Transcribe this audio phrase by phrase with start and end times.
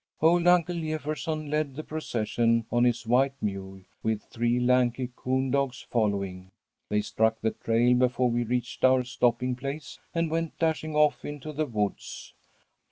[0.19, 5.85] "Old Unc' Jefferson led the procession on his white mule, with three lanky coon dogs
[5.91, 6.49] following.
[6.89, 11.53] They struck the trail before we reached our stopping place, and went dashing off into
[11.53, 12.33] the woods.